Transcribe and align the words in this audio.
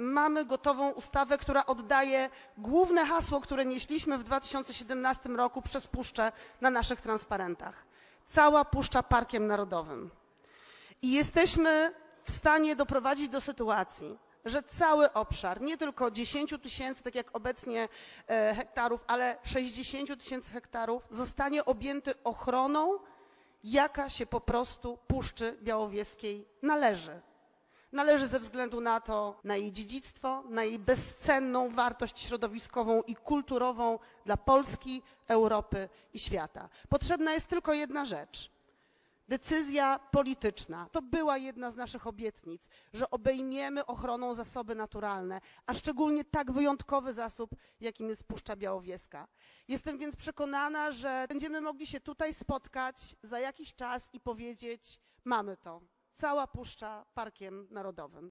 mamy 0.00 0.44
gotową 0.44 0.90
ustawę, 0.90 1.38
która 1.38 1.66
oddaje 1.66 2.30
główne 2.58 3.06
hasło, 3.06 3.40
które 3.40 3.64
nieśliśmy 3.64 4.18
w 4.18 4.24
2017 4.24 5.28
roku 5.28 5.62
przez 5.62 5.86
puszczę 5.86 6.32
na 6.60 6.70
naszych 6.70 7.00
transparentach. 7.00 7.74
Cała 8.26 8.64
puszcza 8.64 9.02
parkiem 9.02 9.46
narodowym. 9.46 10.10
I 11.02 11.12
jesteśmy 11.12 11.92
w 12.22 12.30
stanie 12.30 12.76
doprowadzić 12.76 13.28
do 13.28 13.40
sytuacji, 13.40 14.18
że 14.44 14.62
cały 14.62 15.12
obszar, 15.12 15.60
nie 15.60 15.76
tylko 15.76 16.10
10 16.10 16.54
tysięcy, 16.62 17.02
tak 17.02 17.14
jak 17.14 17.36
obecnie 17.36 17.88
e, 18.26 18.54
hektarów, 18.54 19.04
ale 19.06 19.36
60 19.44 20.20
tysięcy 20.22 20.52
hektarów, 20.52 21.02
zostanie 21.10 21.64
objęty 21.64 22.14
ochroną, 22.24 22.98
jaka 23.64 24.10
się 24.10 24.26
po 24.26 24.40
prostu 24.40 24.98
Puszczy 25.06 25.58
Białowieskiej 25.62 26.48
należy. 26.62 27.20
Należy 27.92 28.26
ze 28.26 28.40
względu 28.40 28.80
na 28.80 29.00
to, 29.00 29.40
na 29.44 29.56
jej 29.56 29.72
dziedzictwo, 29.72 30.42
na 30.48 30.64
jej 30.64 30.78
bezcenną 30.78 31.70
wartość 31.70 32.20
środowiskową 32.20 33.02
i 33.02 33.16
kulturową 33.16 33.98
dla 34.24 34.36
Polski, 34.36 35.02
Europy 35.28 35.88
i 36.12 36.18
świata. 36.18 36.68
Potrzebna 36.88 37.32
jest 37.32 37.46
tylko 37.46 37.72
jedna 37.72 38.04
rzecz. 38.04 38.50
Decyzja 39.28 40.00
polityczna. 40.10 40.88
To 40.92 41.02
była 41.02 41.38
jedna 41.38 41.70
z 41.70 41.76
naszych 41.76 42.06
obietnic, 42.06 42.68
że 42.92 43.10
obejmiemy 43.10 43.86
ochroną 43.86 44.34
zasoby 44.34 44.74
naturalne, 44.74 45.40
a 45.66 45.74
szczególnie 45.74 46.24
tak 46.24 46.52
wyjątkowy 46.52 47.14
zasób, 47.14 47.50
jakim 47.80 48.08
jest 48.08 48.24
Puszcza 48.24 48.56
Białowieska. 48.56 49.28
Jestem 49.68 49.98
więc 49.98 50.16
przekonana, 50.16 50.92
że 50.92 51.26
będziemy 51.28 51.60
mogli 51.60 51.86
się 51.86 52.00
tutaj 52.00 52.34
spotkać 52.34 53.16
za 53.22 53.40
jakiś 53.40 53.74
czas 53.74 54.08
i 54.12 54.20
powiedzieć: 54.20 55.00
mamy 55.24 55.56
to. 55.56 55.80
Cała 56.20 56.46
Puszcza 56.46 57.04
Parkiem 57.14 57.66
Narodowym. 57.70 58.28